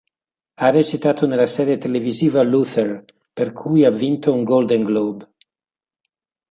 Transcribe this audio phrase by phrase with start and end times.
[0.55, 5.31] Ha recitato nella serie televisiva "Luther" per cui ha vinto un Golden Globe.